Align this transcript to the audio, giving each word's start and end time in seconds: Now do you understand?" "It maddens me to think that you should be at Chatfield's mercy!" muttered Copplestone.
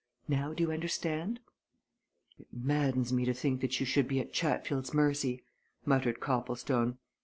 Now 0.27 0.51
do 0.51 0.63
you 0.63 0.71
understand?" 0.71 1.41
"It 2.39 2.47
maddens 2.51 3.13
me 3.13 3.23
to 3.25 3.35
think 3.35 3.61
that 3.61 3.79
you 3.79 3.85
should 3.85 4.07
be 4.07 4.19
at 4.19 4.33
Chatfield's 4.33 4.95
mercy!" 4.95 5.43
muttered 5.85 6.19
Copplestone. 6.19 6.97